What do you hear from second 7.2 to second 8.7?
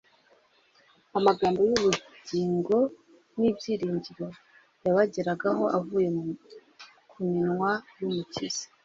minwa y'Umukiza.